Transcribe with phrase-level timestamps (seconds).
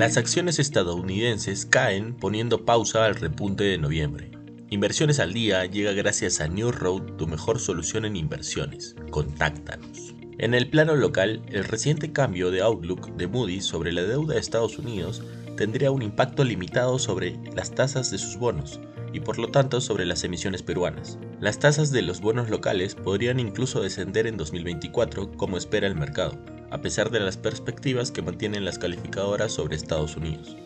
[0.00, 4.30] Las acciones estadounidenses caen poniendo pausa al repunte de noviembre.
[4.70, 8.96] Inversiones al día llega gracias a New Road, tu mejor solución en inversiones.
[9.10, 10.14] Contáctanos.
[10.38, 14.40] En el plano local, el reciente cambio de outlook de Moody's sobre la deuda de
[14.40, 15.22] Estados Unidos
[15.58, 18.80] tendría un impacto limitado sobre las tasas de sus bonos
[19.12, 21.18] y por lo tanto sobre las emisiones peruanas.
[21.40, 26.38] Las tasas de los bonos locales podrían incluso descender en 2024 como espera el mercado,
[26.70, 30.56] a pesar de las perspectivas que mantienen las calificadoras sobre Estados Unidos.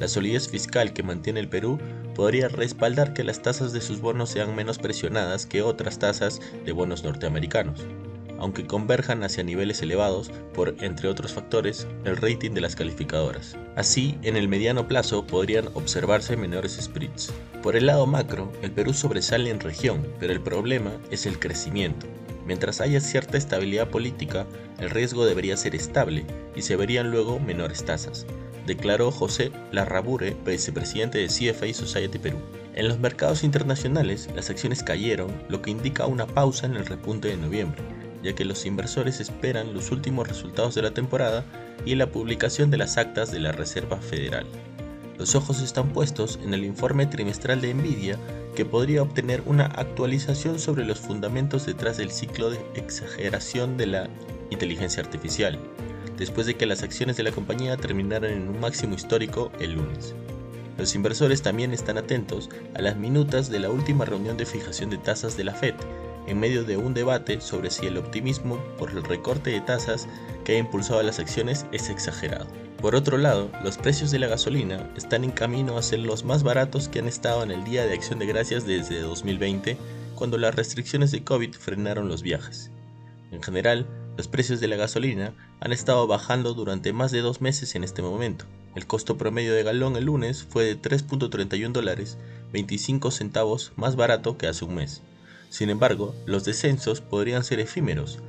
[0.00, 1.78] La solidez fiscal que mantiene el Perú
[2.14, 6.72] podría respaldar que las tasas de sus bonos sean menos presionadas que otras tasas de
[6.72, 7.84] bonos norteamericanos,
[8.38, 13.56] aunque converjan hacia niveles elevados por, entre otros factores, el rating de las calificadoras.
[13.76, 17.32] Así, en el mediano plazo podrían observarse menores spreads.
[17.62, 22.08] Por el lado macro, el Perú sobresale en región, pero el problema es el crecimiento.
[22.46, 24.46] Mientras haya cierta estabilidad política,
[24.78, 28.26] el riesgo debería ser estable y se verían luego menores tasas,
[28.66, 32.38] declaró José Larrabure, vicepresidente de CFA Society Perú.
[32.74, 37.28] En los mercados internacionales, las acciones cayeron, lo que indica una pausa en el repunte
[37.28, 37.82] de noviembre,
[38.22, 41.44] ya que los inversores esperan los últimos resultados de la temporada
[41.84, 44.46] y la publicación de las actas de la Reserva Federal.
[45.18, 48.18] Los ojos están puestos en el informe trimestral de Nvidia,
[48.54, 54.08] que podría obtener una actualización sobre los fundamentos detrás del ciclo de exageración de la
[54.50, 55.58] inteligencia artificial,
[56.18, 60.14] después de que las acciones de la compañía terminaran en un máximo histórico el lunes.
[60.78, 64.98] Los inversores también están atentos a las minutas de la última reunión de fijación de
[64.98, 65.74] tasas de la Fed,
[66.26, 70.08] en medio de un debate sobre si el optimismo por el recorte de tasas
[70.44, 72.46] que ha impulsado las acciones es exagerado.
[72.80, 76.42] Por otro lado, los precios de la gasolina están en camino a ser los más
[76.42, 79.76] baratos que han estado en el Día de Acción de Gracias desde 2020,
[80.16, 82.72] cuando las restricciones de COVID frenaron los viajes.
[83.30, 87.76] En general, los precios de la gasolina han estado bajando durante más de dos meses
[87.76, 88.46] en este momento.
[88.74, 92.18] El costo promedio de galón el lunes fue de 3.31 dólares,
[92.52, 95.02] 25 centavos más barato que hace un mes.
[95.52, 98.20] Sin embargo, los descensos podrían ser efímeros,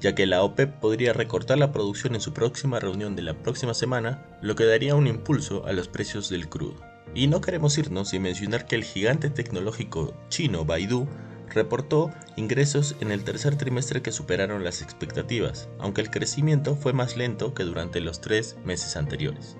[0.00, 3.74] ya que la OPEP podría recortar la producción en su próxima reunión de la próxima
[3.74, 6.76] semana, lo que daría un impulso a los precios del crudo.
[7.14, 11.06] Y no queremos irnos sin mencionar que el gigante tecnológico chino Baidu
[11.50, 17.14] reportó ingresos en el tercer trimestre que superaron las expectativas, aunque el crecimiento fue más
[17.14, 19.58] lento que durante los tres meses anteriores.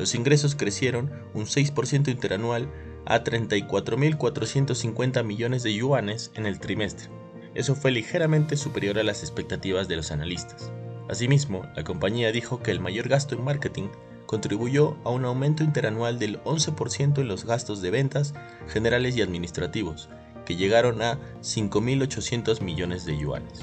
[0.00, 2.68] Los ingresos crecieron un 6% interanual
[3.06, 7.08] a 34.450 millones de yuanes en el trimestre.
[7.54, 10.72] Eso fue ligeramente superior a las expectativas de los analistas.
[11.08, 13.88] Asimismo, la compañía dijo que el mayor gasto en marketing
[14.26, 18.34] contribuyó a un aumento interanual del 11% en los gastos de ventas
[18.68, 20.08] generales y administrativos,
[20.44, 23.60] que llegaron a 5.800 millones de yuanes.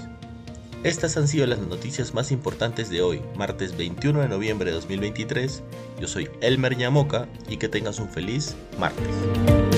[0.83, 5.61] Estas han sido las noticias más importantes de hoy, martes 21 de noviembre de 2023.
[5.99, 9.70] Yo soy Elmer Yamoca y que tengas un feliz martes.